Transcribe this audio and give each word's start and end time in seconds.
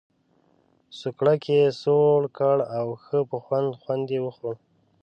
سوکړک 0.99 1.43
یې 1.55 1.63
سوړ 1.81 2.21
کړ 2.37 2.57
او 2.77 2.87
ښه 3.03 3.19
په 3.29 3.37
خوند 3.43 3.69
خوند 3.81 4.05
یې 4.15 4.19
وخوړ. 4.25 4.55